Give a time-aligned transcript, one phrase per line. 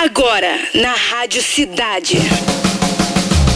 [0.00, 2.18] Agora, na Rádio Cidade.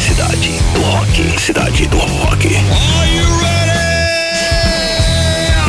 [0.00, 1.40] Cidade do Rock.
[1.40, 2.48] Cidade do Rock.
[2.56, 3.70] Are you ready?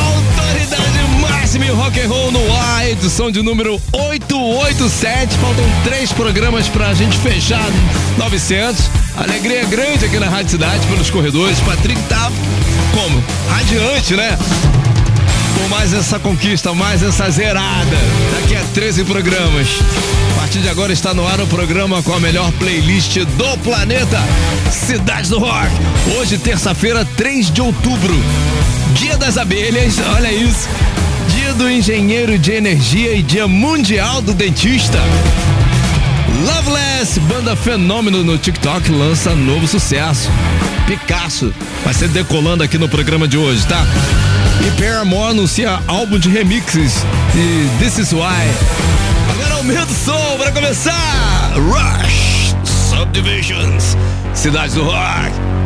[0.02, 5.38] Autoridade máxima em rock and roll no ar, edição de número 887.
[5.38, 7.70] Faltam três programas pra gente fechar
[8.18, 8.90] 900.
[9.16, 11.60] Alegria grande aqui na Rádio Cidade, pelos corredores.
[11.60, 12.32] Patrick tá
[12.96, 13.24] como?
[13.48, 14.40] Radiante, né?
[15.56, 17.98] Por mais essa conquista, mais essa zerada.
[18.40, 19.68] Daqui a 13 programas.
[20.32, 24.22] A partir de agora está no ar o programa com a melhor playlist do planeta.
[24.72, 25.70] Cidade do Rock.
[26.18, 28.14] Hoje, terça-feira, 3 de outubro.
[28.96, 30.68] Dia das abelhas, olha isso.
[31.30, 35.00] Dia do engenheiro de energia e dia mundial do dentista.
[36.46, 40.30] Loveless, banda fenômeno no TikTok, lança novo sucesso.
[40.88, 43.86] Picasso vai ser decolando aqui no programa de hoje, tá?
[44.62, 46.94] E Paramore anuncia álbum de remixes
[47.34, 48.22] de This Is Why.
[49.32, 51.54] Agora aumenta o som para começar!
[51.56, 52.56] Rush
[52.90, 53.98] Subdivisions,
[54.34, 55.63] Cidade do Rock.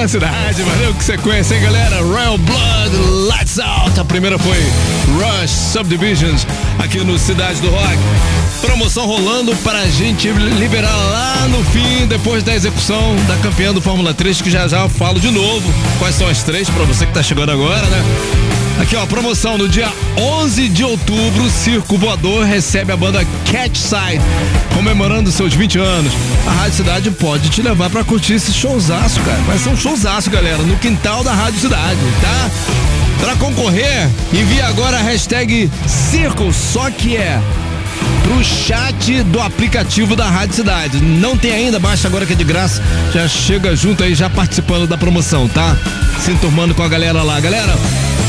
[0.00, 0.62] Na cidade.
[0.62, 2.00] Valeu que sequência, hein, galera?
[2.00, 2.96] Royal Blood,
[3.28, 4.00] Lights Out.
[4.00, 4.56] A primeira foi
[5.18, 6.46] Rush Subdivisions
[6.78, 7.98] aqui no Cidade do Rock.
[8.62, 13.82] Promoção rolando para a gente liberar lá no fim, depois da execução da campeã do
[13.82, 17.04] Fórmula 3, que já já eu falo de novo quais são as três para você
[17.04, 18.02] que tá chegando agora, né?
[18.78, 24.20] Aqui ó, promoção no dia 11 de outubro, Circo Voador recebe a banda Catchside,
[24.74, 26.12] comemorando seus 20 anos.
[26.46, 29.40] A Rádio Cidade pode te levar para curtir esse showzaço, cara.
[29.46, 32.50] Vai ser um showzaço, galera, no quintal da Rádio Cidade, tá?
[33.20, 37.40] Para concorrer, envie agora a hashtag Circo, só que é
[38.22, 41.00] pro chat do aplicativo da Rádio Cidade.
[41.00, 42.82] Não tem ainda, baixa agora que é de graça.
[43.12, 45.76] Já chega junto aí, já participando da promoção, tá?
[46.24, 47.40] Se enturmando com a galera lá.
[47.40, 47.74] Galera,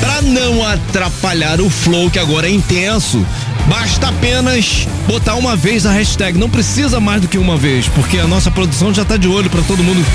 [0.01, 3.25] pra não atrapalhar o flow que agora é intenso,
[3.67, 6.38] basta apenas botar uma vez a hashtag.
[6.38, 9.50] Não precisa mais do que uma vez, porque a nossa produção já tá de olho
[9.50, 10.05] para todo mundo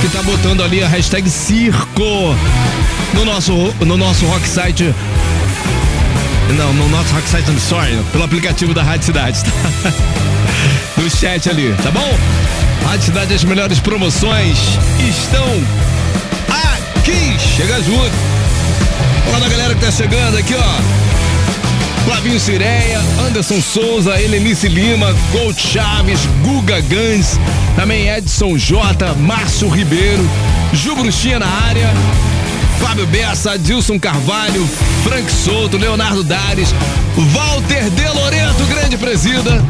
[0.00, 2.34] que tá botando ali a hashtag circo
[3.12, 4.94] no nosso, no nosso rock site
[6.56, 9.92] não, no nosso rock site, I'm sorry, pelo aplicativo da Rádio Cidade, tá?
[10.96, 12.18] No chat ali, tá bom?
[12.84, 14.56] Rádio Cidade, as melhores promoções
[14.98, 15.44] estão
[17.06, 17.38] aqui.
[17.38, 18.35] Chega junto.
[19.28, 21.06] Olá da galera que tá chegando aqui, ó.
[22.04, 27.38] Flavinho Cireia, Anderson Souza, Helenice Lima, Gold Chaves, Guga Gans,
[27.74, 30.28] também Edson J, Márcio Ribeiro,
[30.72, 31.90] Ju Bruxinha na área,
[32.80, 34.68] Fábio Bessa, Dilson Carvalho,
[35.02, 36.72] Frank Souto, Leonardo Dares,
[37.32, 39.64] Walter De Loreto, grande presida.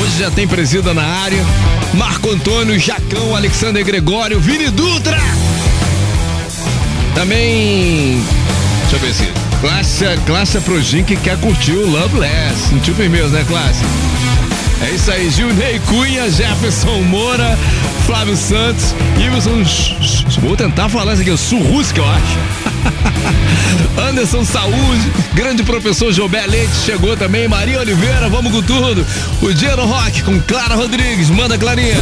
[0.00, 1.44] Hoje já tem presida na área.
[1.94, 5.18] Marco Antônio, Jacão, Alexander Gregório, Vini Dutra.
[7.14, 8.22] Também.
[8.94, 9.10] Deixa eu ver
[11.04, 12.68] que quer curtir o Loveless.
[12.68, 13.82] Sentiu firmeza, né, classe?
[14.82, 17.58] É isso aí, Gilney Cunha, Jefferson Moura,
[18.06, 19.64] Flávio Santos, Iverson.
[20.40, 22.38] Vou tentar falar isso aqui, Surrusca, eu acho.
[24.08, 29.04] Anderson Saúde, grande professor Jobé Leite chegou também, Maria Oliveira, vamos com tudo.
[29.42, 31.96] O dia no rock com Clara Rodrigues, manda Clarinha.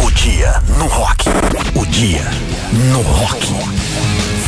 [0.00, 1.24] O dia no rock.
[1.74, 2.30] O dia
[2.92, 3.46] no rock.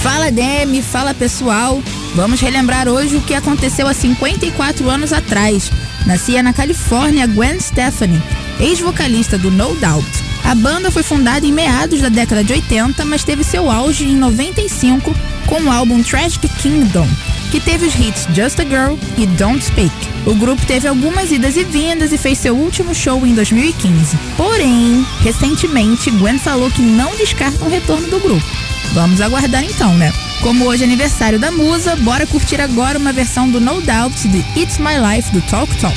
[0.02, 1.82] Fala Demi, fala pessoal.
[2.14, 5.70] Vamos relembrar hoje o que aconteceu há 54 anos atrás.
[6.06, 8.22] Nascia na Califórnia Gwen Stefani,
[8.60, 10.08] ex-vocalista do No Doubt.
[10.44, 14.16] A banda foi fundada em meados da década de 80, mas teve seu auge em
[14.16, 15.14] 95
[15.46, 17.06] com o álbum Tragic Kingdom,
[17.50, 19.90] que teve os hits Just a Girl e Don't Speak.
[20.26, 24.16] O grupo teve algumas idas e vindas e fez seu último show em 2015.
[24.36, 28.46] Porém, recentemente, Gwen falou que não descarta um retorno do grupo.
[28.92, 30.12] Vamos aguardar então, né?
[30.40, 34.38] Como hoje é aniversário da musa, bora curtir agora uma versão do No Doubt de
[34.60, 35.96] It's My Life do Talk Talk.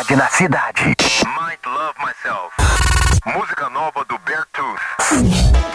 [0.00, 0.82] Novidade na cidade.
[0.84, 2.54] Might Love Myself.
[3.26, 5.69] Música nova do Beartooth.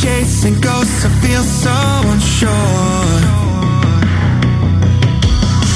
[0.00, 1.76] Chasing ghosts, I feel so
[2.12, 3.20] unsure.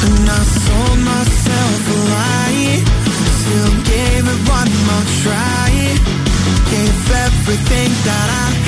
[0.07, 2.85] And I sold myself a lie.
[3.41, 5.71] Still gave it one more try.
[6.71, 8.62] Gave everything that I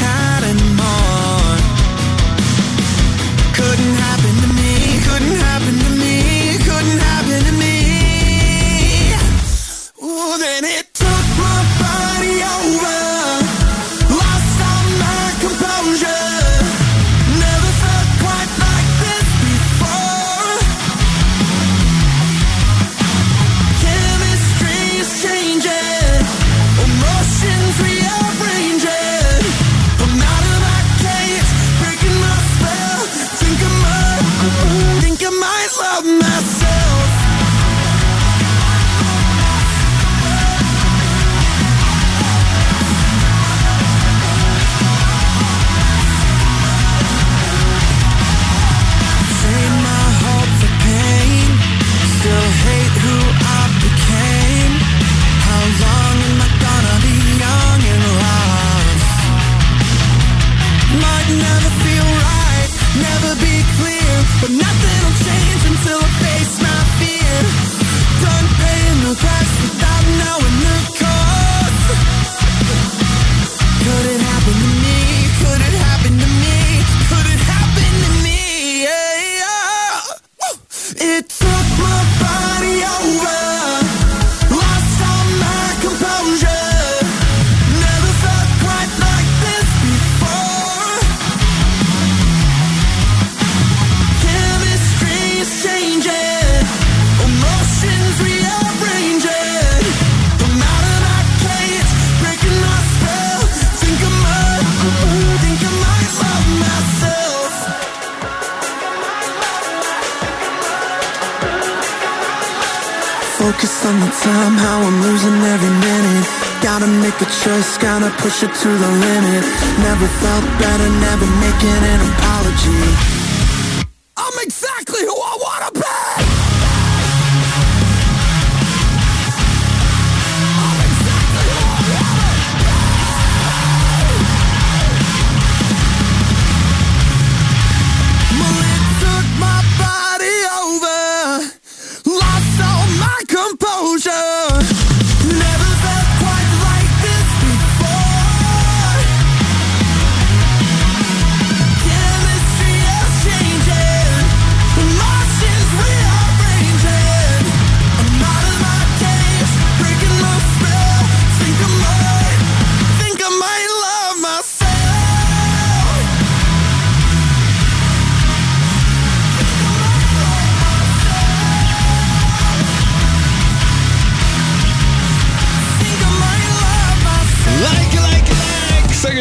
[118.18, 119.44] push it to the limit.
[119.80, 123.13] Never felt better, never making an apology.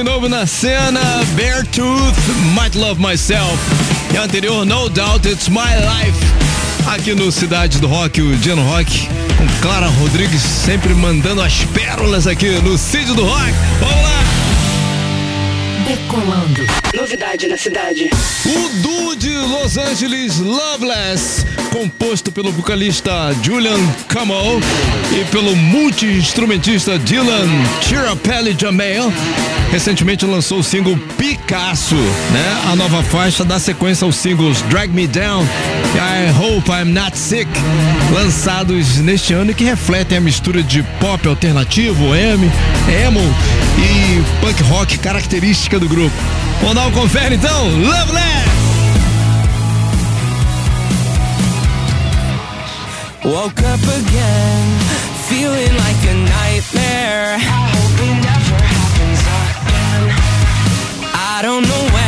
[0.03, 0.99] Novo na cena.
[1.35, 2.17] Beartooth,
[2.53, 3.57] Might Love Myself.
[4.13, 6.17] E anterior, No Doubt, It's My Life.
[6.87, 12.27] Aqui no Cidade do Rock, o Dia Rock, com Clara Rodrigues sempre mandando as pérolas
[12.27, 13.53] aqui no Cid do Rock.
[13.79, 14.12] Vamos lá!
[16.96, 18.10] Novidade na cidade.
[18.46, 23.12] O duo de Los Angeles Loveless, composto pelo vocalista
[23.43, 24.62] Julian Camel
[25.12, 27.50] e pelo multi-instrumentista Dylan
[27.82, 29.12] Chirapelli Jamel,
[29.72, 32.62] recentemente lançou o single Picasso, né?
[32.72, 35.46] A nova faixa dá sequência aos singles Drag Me Down
[35.93, 37.50] e I Hope I'm Not Sick,
[38.13, 42.52] lançados neste ano e que refletem a mistura de pop alternativo, emo,
[43.06, 43.36] emo
[43.78, 46.15] e punk rock característica do grupo.
[46.62, 47.65] Vamos dar um confere então?
[47.67, 48.43] Loveless!
[53.23, 54.79] Woke up again,
[55.29, 57.38] feeling like a nightmare.
[61.15, 62.02] I don't know when,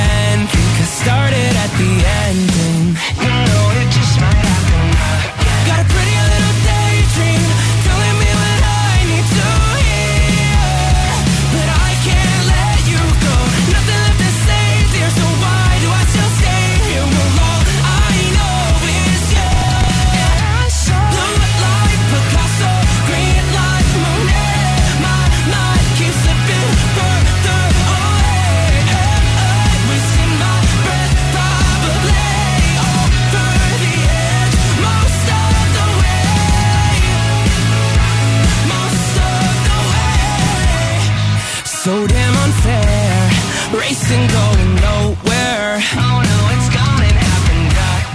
[43.86, 45.78] racing, going nowhere.
[46.04, 47.60] Oh no, it's gonna happen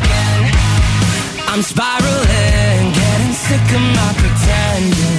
[0.02, 0.42] again.
[1.50, 5.09] I'm spiraling, getting sick of my pretending.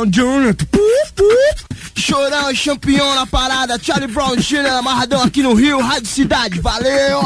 [0.00, 0.54] Brown Jr.
[0.70, 1.64] Puf, puf.
[1.94, 3.78] Chorão é campeão na parada.
[3.82, 4.78] Charlie Brown Jr.
[4.78, 6.58] amarradão aqui no Rio, Rádio Cidade.
[6.60, 7.22] Valeu!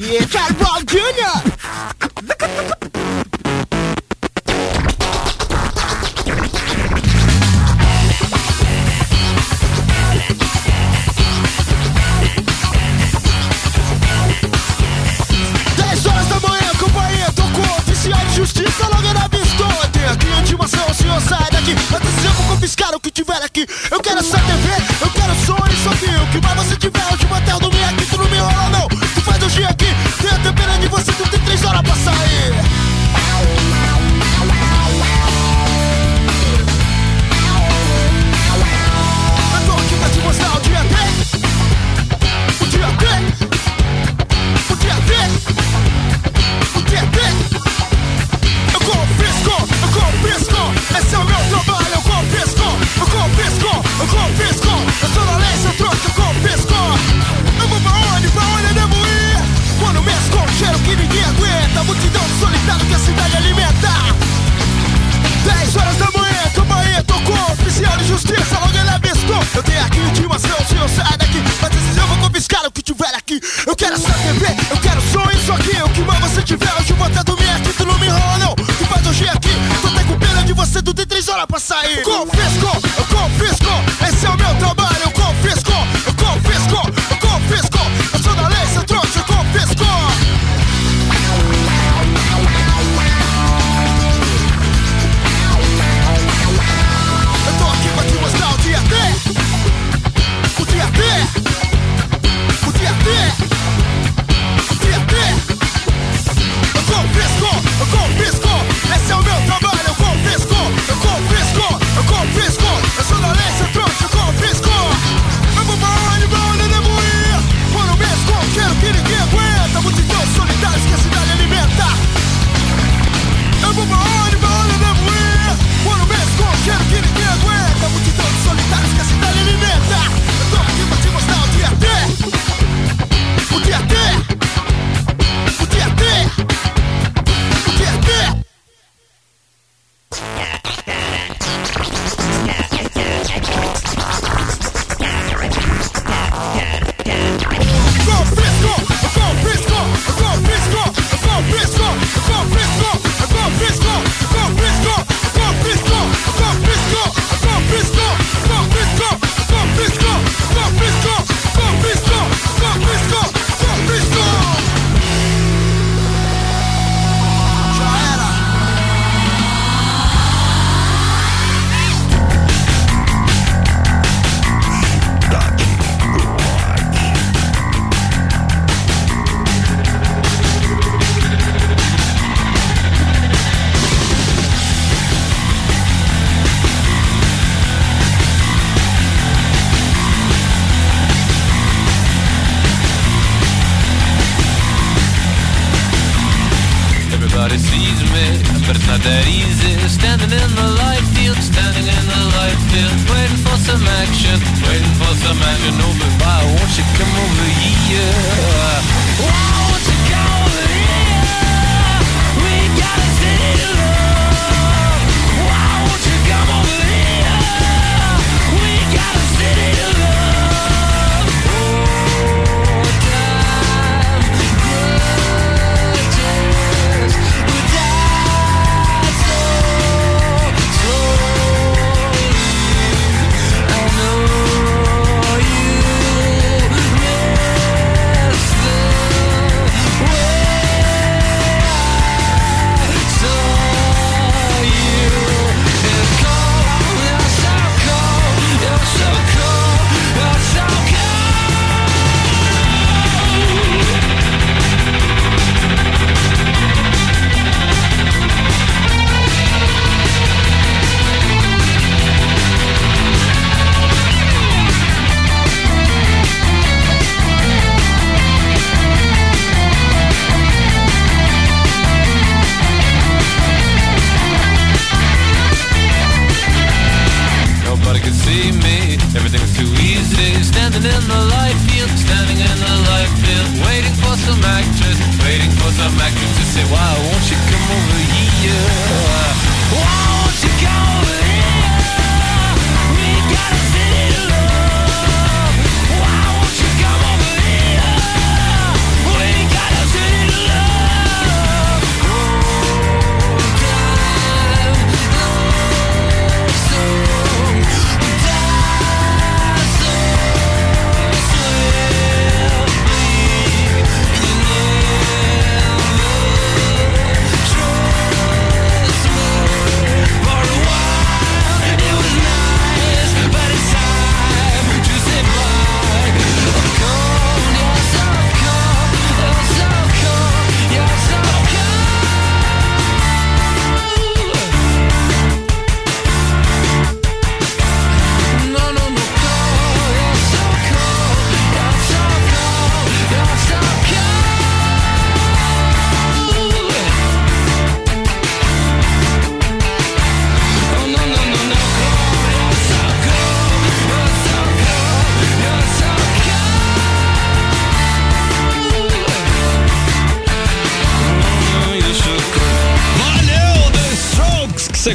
[0.00, 2.77] Yeah, Charlie Brown Jr.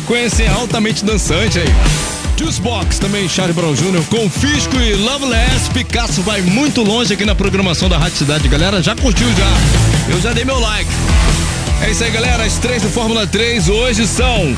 [0.04, 1.68] sequência altamente dançante aí.
[2.38, 5.70] Juicebox, também Charlie Brown Jr., Confisco e Loveless.
[5.74, 8.48] Picasso vai muito longe aqui na programação da Rádio Cidade.
[8.50, 10.14] Galera, já curtiu já?
[10.14, 10.90] Eu já dei meu like.
[11.82, 12.44] É isso aí, galera.
[12.44, 14.54] As três do Fórmula 3 hoje são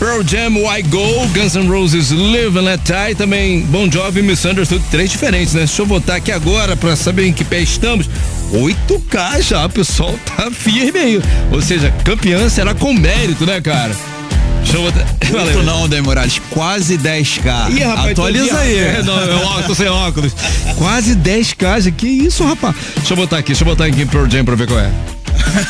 [0.00, 4.22] Pearl Jam, Why Go, Guns N' Roses, Live and Let Die, também Bon Jovi e
[4.24, 4.82] Misunderstood.
[4.90, 5.60] Três diferentes, né?
[5.60, 8.10] Deixa eu botar aqui agora pra saber em que pé estamos.
[8.52, 11.22] 8K já, o pessoal tá firme aí.
[11.52, 13.94] Ou seja, campeã será com mérito, né, cara?
[14.62, 15.06] Deixa eu botar.
[15.44, 17.70] Muito não, Dai Morales, quase 10k.
[17.70, 18.78] Ih, rapaz, Atualiza tô aí.
[18.78, 20.32] É, não, eu ó- tô sem óculos.
[20.76, 21.90] Quase 10k, já.
[21.90, 22.74] que isso, rapaz?
[22.96, 24.90] Deixa eu botar aqui, deixa eu botar aqui Pearl Jam pra ver qual é.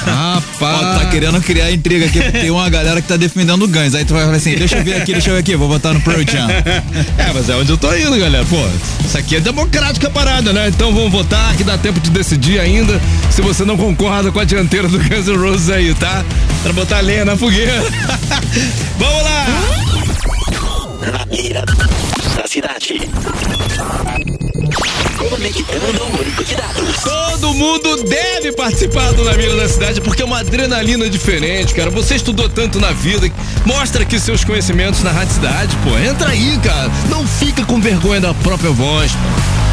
[0.07, 0.99] Ó, Rapaz.
[0.99, 3.95] tá querendo criar intriga aqui, porque tem uma galera que tá defendendo o Guns.
[3.95, 5.93] Aí tu vai falar assim, deixa eu ver aqui, deixa eu ver aqui, vou botar
[5.93, 6.49] no Pearl Jam.
[7.19, 8.45] É, mas é onde eu tô indo, galera.
[8.45, 8.57] Pô,
[9.05, 10.69] isso aqui é democrática a parada, né?
[10.69, 13.01] Então vamos votar, que dá tempo de decidir ainda
[13.31, 16.25] se você não concorda com a dianteira do Guns N' Roses aí, tá?
[16.63, 17.83] Pra botar lenha na fogueira.
[18.99, 19.47] vamos lá!
[21.13, 21.65] Na mira
[22.37, 23.01] da cidade.
[27.03, 31.91] Todo mundo deve participar do Na Mira da Cidade porque é uma adrenalina diferente, cara.
[31.91, 33.31] Você estudou tanto na vida,
[33.67, 35.99] mostra aqui seus conhecimentos na Rádio Cidade, pô.
[35.99, 36.91] Entra aí, cara.
[37.11, 39.13] Não fica com vergonha da própria voz.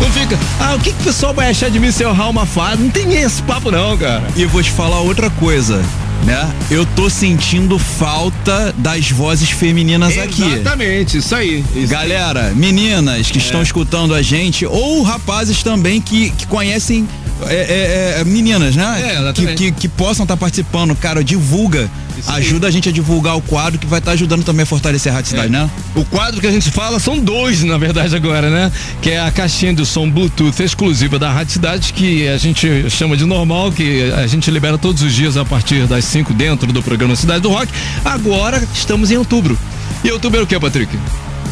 [0.02, 2.30] Não fica, ah, o que, que o pessoal vai achar de mim se eu errar
[2.30, 2.46] uma?
[2.78, 4.24] Não tem esse papo, não, cara.
[4.36, 5.82] E eu vou te falar outra coisa,
[6.24, 6.54] né?
[6.70, 10.44] Eu tô sentindo falta das vozes femininas aqui.
[10.44, 11.64] Exatamente, isso aí.
[11.76, 17.08] Isso Galera, meninas que estão escutando a gente, ou rapazes também que, que conhecem
[17.48, 19.28] é, é, é, meninas, né?
[19.30, 20.96] É, que, que, que possam estar participando.
[20.96, 21.90] Cara, divulga.
[22.18, 22.38] Isso aí.
[22.38, 25.16] ajuda a gente a divulgar o quadro que vai estar ajudando também a fortalecer a
[25.16, 25.70] Rádio Cidade, né?
[25.94, 28.72] O quadro que a gente fala são dois, na verdade, agora, né?
[29.02, 33.18] Que é a caixinha de som Bluetooth exclusiva da Rádio Cidade, que a gente chama
[33.18, 36.82] de normal, que a gente libera todos os dias a partir das 5 dentro do
[36.82, 37.72] programa Cidade do Rock.
[38.06, 39.58] Agora estamos em outubro.
[40.04, 40.98] E outubro é o que, Patrick?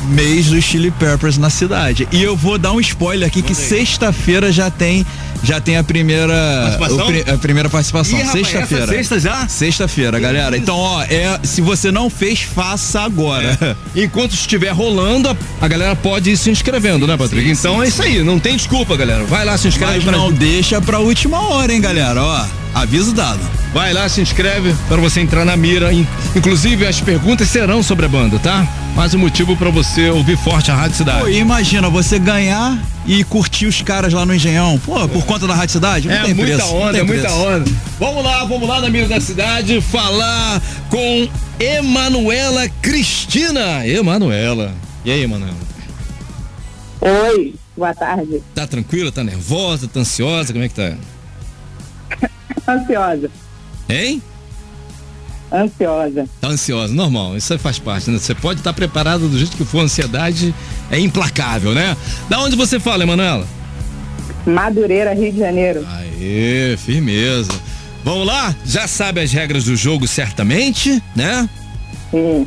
[0.10, 2.08] Mês do Chili Peppers na cidade.
[2.12, 5.06] E eu vou dar um spoiler aqui que sexta-feira já tem
[5.44, 6.34] já tem a primeira
[6.80, 8.84] o a primeira participação, sexta-feira.
[8.86, 9.48] essa sexta já?
[9.48, 10.58] Sexta-feira, galera.
[10.58, 13.76] Então, ó, é, se você não fez, faça agora.
[13.96, 17.50] Enquanto estiver rolando, a, a galera pode ir se inscrevendo, né, Patrick?
[17.50, 19.24] então é isso aí, não tem desculpa, galera.
[19.26, 19.94] Vai lá, se inscreve.
[19.96, 22.46] Mas pra- não deixa pra última hora, hein, galera, ó.
[22.74, 23.40] Aviso dado.
[23.72, 25.94] Vai lá, se inscreve para você entrar na mira.
[25.94, 28.68] In- Inclusive, as perguntas serão sobre a banda, tá?
[28.96, 31.20] Mais um motivo para você ouvir forte a Rádio Cidade.
[31.22, 34.80] Pô, imagina você ganhar e curtir os caras lá no Engenhão.
[34.80, 36.08] Pô, por conta da Rádio Cidade?
[36.08, 37.72] Não É tem muita preço, não onda, tem é muita onda.
[38.00, 41.28] Vamos lá, vamos lá na mira da cidade falar com
[41.60, 43.86] Emanuela Cristina.
[43.88, 44.74] Emanuela.
[45.04, 45.58] E aí, Emanuela?
[47.02, 48.42] Oi, boa tarde.
[48.56, 49.12] Tá tranquila?
[49.12, 49.88] Tá nervosa?
[49.88, 50.54] Tá ansiosa?
[50.54, 50.94] Como é que tá?
[52.68, 53.30] Ansiosa,
[53.90, 54.22] Hein?
[55.54, 56.28] Ansiosa.
[56.42, 58.18] Tá ansiosa, normal, isso faz parte, né?
[58.18, 60.54] Você pode estar preparado do jeito que for, a ansiedade
[60.92, 61.96] é implacável, né?
[62.30, 63.48] Da onde você fala, Emanuela?
[64.46, 65.86] Madureira, Rio de Janeiro.
[65.90, 67.52] Aê, firmeza.
[68.04, 68.54] Vamos lá?
[68.66, 71.48] Já sabe as regras do jogo certamente, né?
[72.12, 72.46] Sim.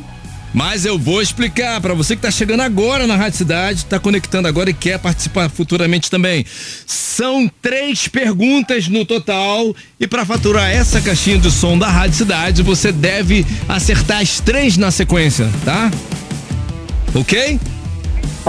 [0.53, 4.47] Mas eu vou explicar para você que tá chegando agora na Rádio Cidade, tá conectando
[4.47, 6.45] agora e quer participar futuramente também.
[6.85, 12.63] São três perguntas no total e para faturar essa caixinha de som da Rádio Cidade,
[12.63, 15.91] você deve acertar as três na sequência, tá?
[17.13, 17.59] Ok?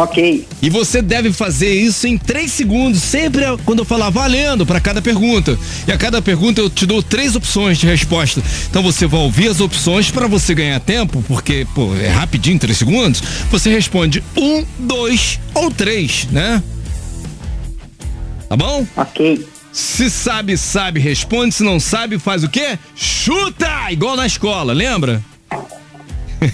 [0.01, 0.47] Ok.
[0.63, 5.03] E você deve fazer isso em três segundos, sempre quando eu falar valendo para cada
[5.03, 5.59] pergunta.
[5.89, 8.41] E a cada pergunta eu te dou três opções de resposta.
[8.71, 12.79] Então você vai ouvir as opções para você ganhar tempo, porque pô, é rapidinho, três
[12.79, 13.21] segundos.
[13.51, 16.63] Você responde um, dois ou três, né?
[18.49, 18.87] Tá bom?
[18.97, 19.45] Ok.
[19.73, 21.57] Se sabe, sabe, responde.
[21.57, 22.79] Se não sabe, faz o quê?
[22.95, 23.91] Chuta!
[23.91, 25.21] Igual na escola, lembra?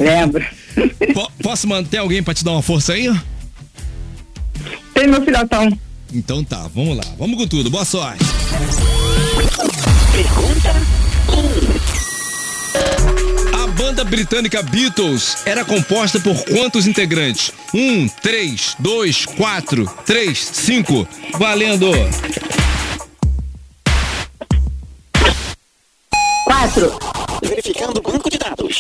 [0.01, 0.43] Lembro.
[1.15, 3.15] Po- posso manter alguém para te dar uma força aí?
[5.07, 5.79] Meu filhotão.
[6.13, 7.05] Então tá, vamos lá.
[7.19, 7.71] Vamos com tudo.
[7.71, 8.25] Boa sorte.
[10.13, 10.75] Pergunta
[13.53, 17.53] A banda britânica Beatles era composta por quantos integrantes?
[17.75, 21.07] Um, três, dois, quatro, três, cinco.
[21.39, 21.91] Valendo!
[26.45, 26.99] Quatro.
[27.43, 28.79] verificando o banco de dados.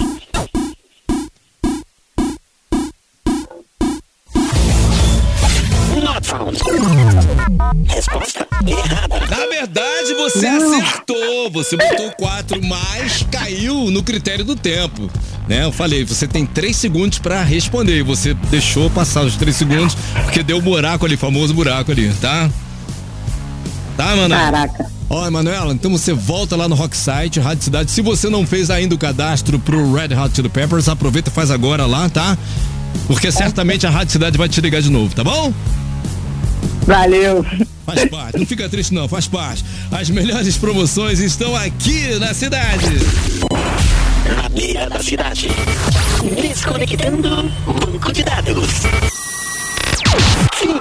[7.87, 9.20] Resposta errada.
[9.30, 11.51] Na verdade, você acertou.
[11.53, 15.11] Você botou quatro, mas caiu no critério do tempo.
[15.49, 15.64] Né?
[15.64, 17.99] Eu falei, você tem três segundos pra responder.
[17.99, 22.51] E você deixou passar os três segundos, porque deu buraco ali, famoso buraco ali, tá?
[23.97, 24.35] Tá, mano?
[24.35, 24.95] Caraca.
[25.09, 27.91] Ó, Emanuela, então você volta lá no Rocksite, Rádio Cidade.
[27.91, 31.51] Se você não fez ainda o cadastro pro Red Hot Chili Peppers, aproveita e faz
[31.51, 32.37] agora lá, tá?
[33.07, 35.53] Porque certamente a Rádio Cidade vai te ligar de novo, tá bom?
[36.87, 37.45] Valeu.
[37.87, 39.64] Faz parte, não fica triste não, faz parte.
[39.91, 42.87] As melhores promoções estão aqui na cidade.
[44.37, 45.49] Na beira da cidade.
[46.41, 48.82] Desconectando banco de dados.
[50.55, 50.80] Fim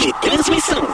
[0.00, 0.86] de transmissão.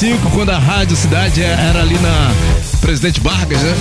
[0.00, 2.34] 2005, quando a Rádio Cidade era ali na
[2.80, 3.74] Presidente Vargas, né?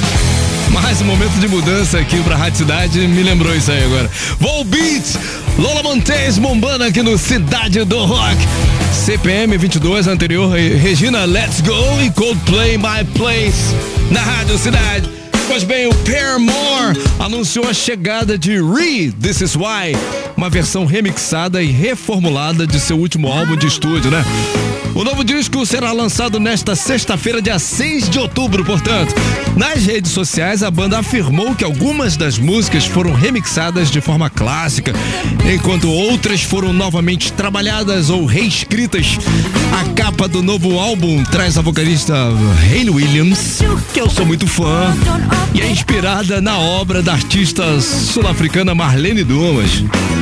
[0.70, 4.12] Mais um momento de mudança aqui pra Rádio Cidade, me lembrou isso aí agora.
[4.38, 5.18] Volbeat,
[5.58, 8.36] Lola Montes bombando aqui no Cidade do Rock.
[8.94, 13.74] CPM 22 anterior, Regina Let's Go e Coldplay My Place
[14.12, 15.10] na Rádio Cidade.
[15.48, 19.96] Pois bem, o Paramore anunciou a chegada de Re This Is Why,
[20.40, 24.24] uma versão remixada e reformulada de seu último álbum de estúdio, né?
[24.96, 29.14] O novo disco será lançado nesta sexta-feira, dia 6 de outubro, portanto.
[29.58, 34.94] Nas redes sociais, a banda afirmou que algumas das músicas foram remixadas de forma clássica,
[35.54, 39.18] enquanto outras foram novamente trabalhadas ou reescritas.
[39.80, 42.14] A capa do novo álbum traz a vocalista
[42.70, 43.60] Hayley Williams,
[43.94, 44.94] que eu sou muito fã,
[45.54, 49.82] e é inspirada na obra da artista sul-africana Marlene Dumas.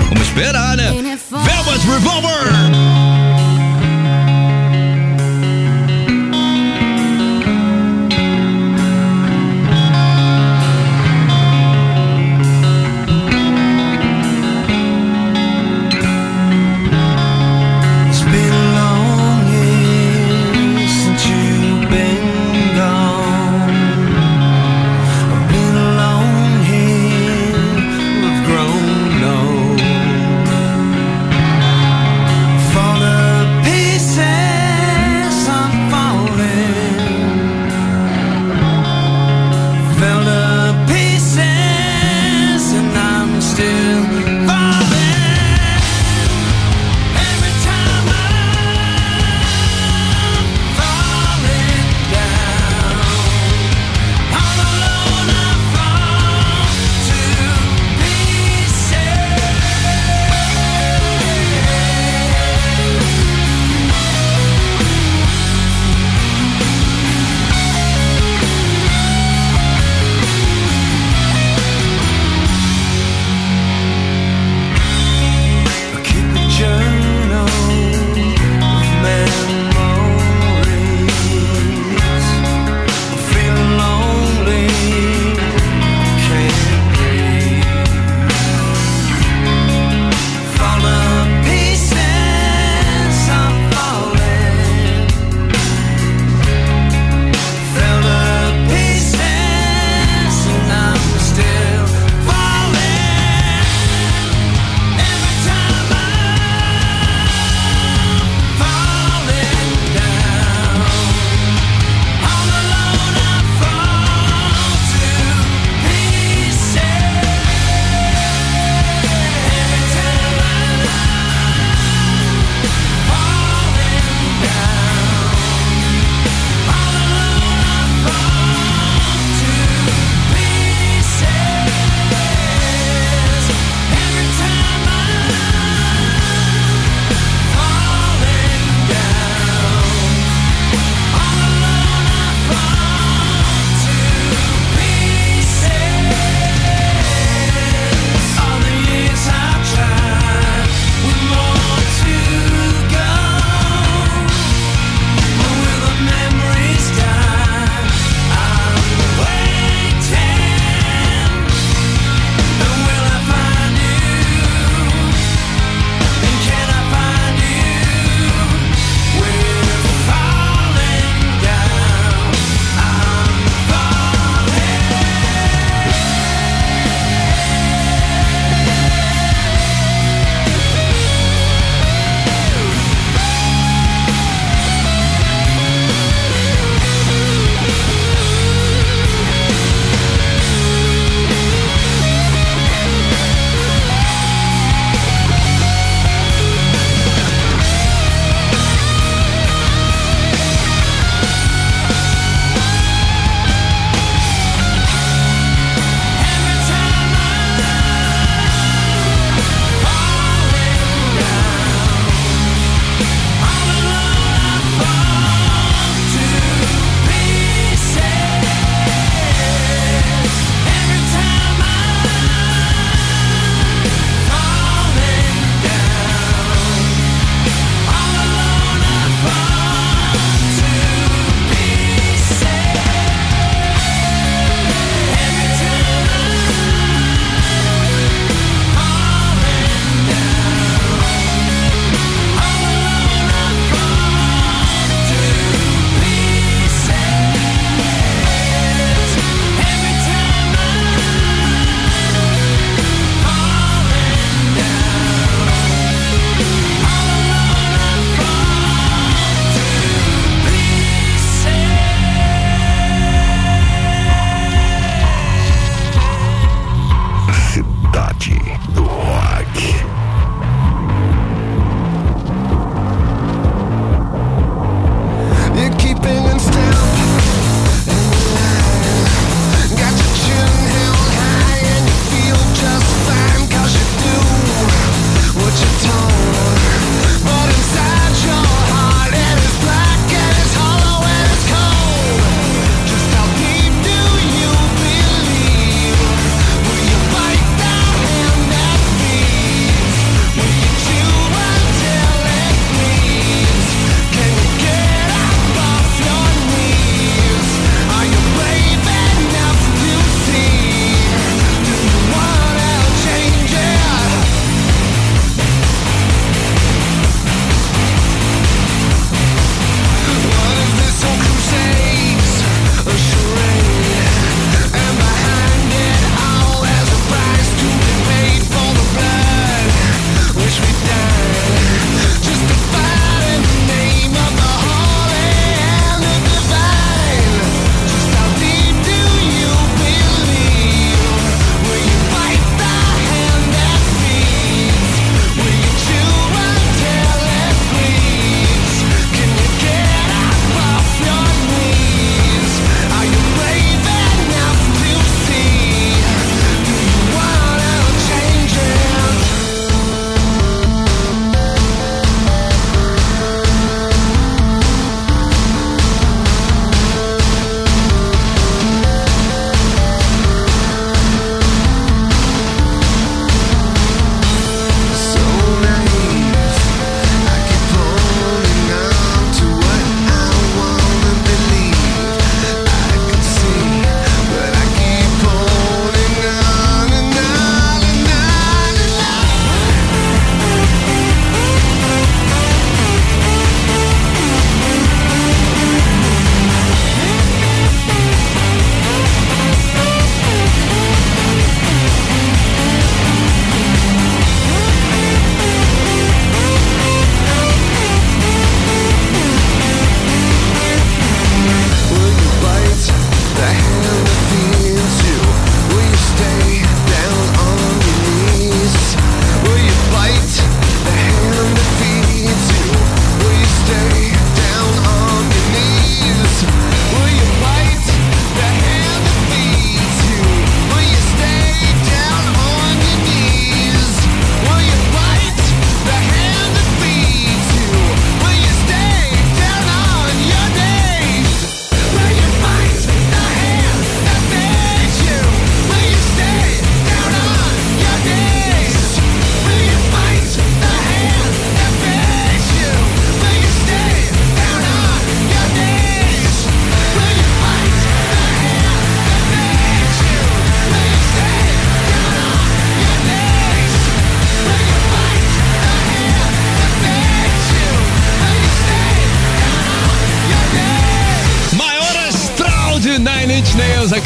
[0.10, 0.92] Vamos esperar, né?
[0.92, 3.07] Velvet Revolver!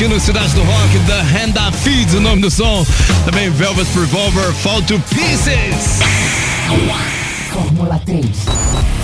[0.01, 2.83] Aqui no Cidade do Rock, The Hand Up Feeds, o nome do som.
[3.23, 5.99] Também Velvet Revolver, Fall to Pieces.
[7.51, 8.25] Fórmula 3.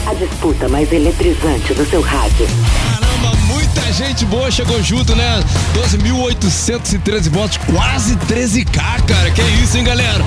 [0.07, 2.47] A disputa mais eletrizante do seu rádio.
[2.89, 5.43] Caramba, muita gente boa chegou junto, né?
[5.75, 9.29] 12.813 votos, quase 13k, cara.
[9.29, 10.25] Que isso, hein, galera?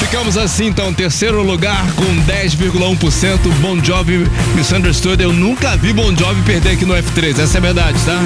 [0.00, 3.38] Ficamos assim, então, terceiro lugar com 10,1%.
[3.62, 5.22] Bon Jovi Misunderstood.
[5.22, 8.20] Eu nunca vi Bon Jovi perder aqui no F3, essa é a verdade, tá?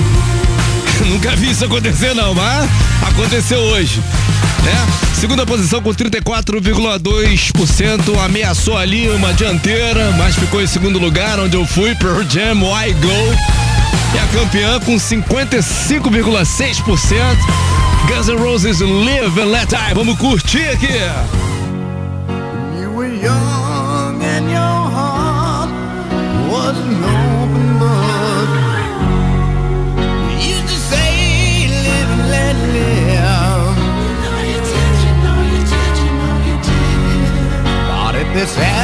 [1.07, 2.68] nunca vi isso acontecer, não, mas
[3.03, 4.03] aconteceu hoje.
[4.64, 4.74] Né?
[5.14, 8.18] Segunda posição com 34,2%.
[8.24, 11.94] Ameaçou ali uma dianteira, mas ficou em segundo lugar, onde eu fui.
[11.96, 13.09] Pearl Jam, Why Go.
[14.14, 17.38] E a campeã com 55,6%.
[18.07, 19.94] Guns N' Roses Live and Let Die.
[19.94, 21.01] Vamos curtir aqui.
[22.80, 25.70] You were young and your heart
[38.39, 38.78] this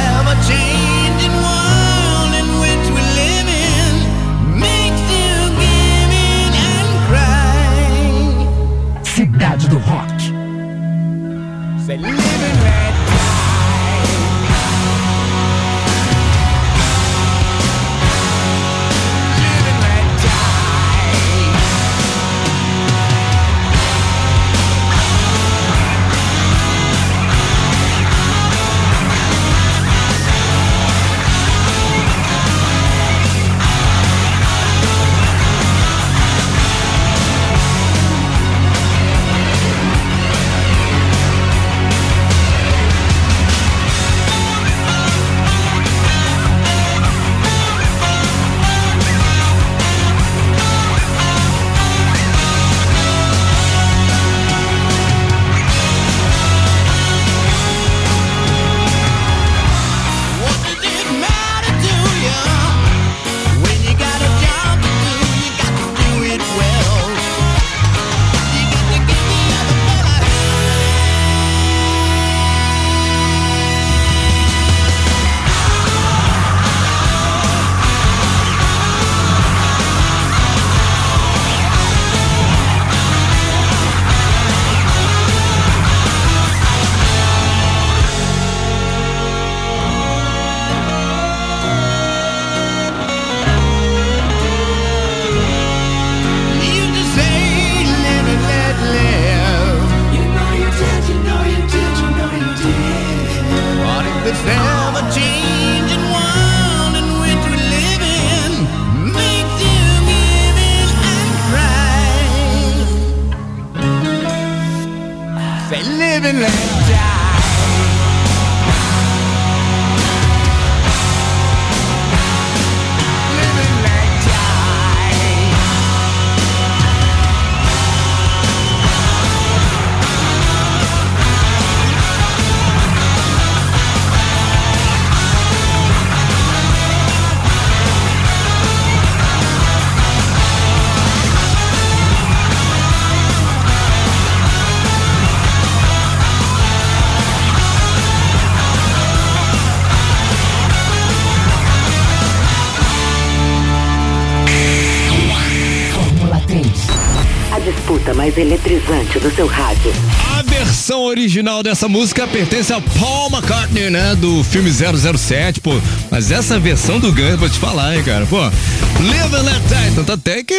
[158.25, 159.93] mais eletrizante do seu rádio.
[160.35, 164.15] A versão original dessa música pertence ao Paul McCartney, né?
[164.15, 165.79] Do filme 007, pô.
[166.09, 168.25] Mas essa versão do Guns, vou te falar, hein, cara.
[168.25, 169.95] Pô, Live and Let Die.
[169.95, 170.55] Tanto até que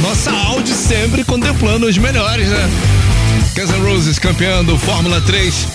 [0.00, 2.70] nossa Audi sempre contemplando os melhores, né?
[3.56, 5.66] Guns N' Roses campeão do Fórmula 3.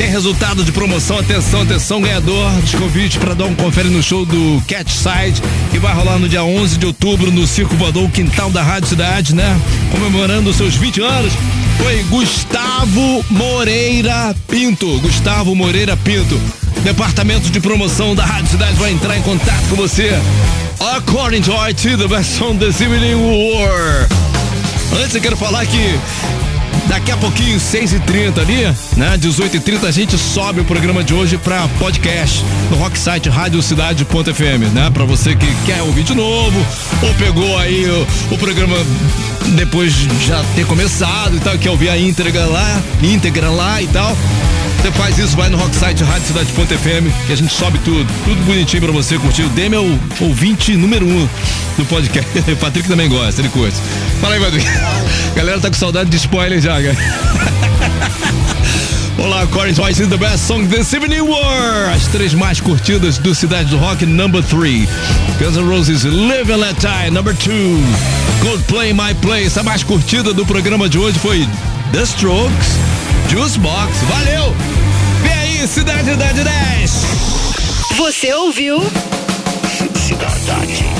[0.00, 4.24] Tem resultado de promoção, atenção, atenção, ganhador dos convites para dar um confere no show
[4.24, 8.48] do Cat Side, que vai rolar no dia 11 de outubro no Circo Voador, quintal
[8.48, 9.60] da Rádio Cidade, né?
[9.90, 11.34] Comemorando os seus 20 anos.
[11.76, 14.98] Foi Gustavo Moreira Pinto.
[15.00, 16.40] Gustavo Moreira Pinto.
[16.82, 20.18] Departamento de promoção da Rádio Cidade vai entrar em contato com você.
[20.96, 24.08] According to IT, the best song this evening war.
[24.98, 26.00] Antes eu quero falar que
[26.88, 28.64] Daqui a pouquinho, 6h30 ali,
[28.96, 29.16] né?
[29.18, 34.90] 18h30, a gente sobe o programa de hoje pra podcast no rocksite radiocidade.fm, né?
[34.92, 36.58] Pra você que quer ouvir de novo,
[37.02, 38.76] ou pegou aí o, o programa
[39.54, 43.86] depois de já ter começado e tal, quer ouvir a íntegra lá, íntegra lá e
[43.88, 44.16] tal.
[44.80, 48.82] Você faz isso, vai no Rocksite Rádio Cidade.fm que a gente sobe tudo, tudo bonitinho
[48.82, 49.42] pra você curtir.
[49.42, 51.28] O Demi é o ouvinte número um
[51.76, 52.50] do podcast.
[52.50, 53.76] O Patrick também gosta, ele curte.
[54.22, 54.66] Fala aí, Patrick.
[55.36, 56.96] Galera tá com saudade de spoiler já, cara.
[59.18, 61.90] Olá, Corey Twice is the best song this evening war.
[61.94, 64.88] As três mais curtidas do Cidade do Rock, number three.
[65.38, 67.78] Guns N' Roses, Live and Let Die, number two.
[68.40, 69.58] Coldplay, My Place.
[69.58, 71.46] A mais curtida do programa de hoje foi
[71.92, 72.78] The Strokes,
[73.28, 73.98] Juice Box.
[74.04, 74.54] Valeu!
[75.22, 77.04] Vem aí, Cidade da 10.
[77.96, 78.80] Você ouviu?
[79.94, 80.99] Cidade